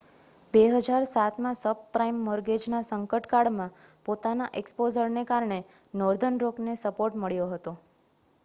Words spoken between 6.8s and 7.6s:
support મળ્યો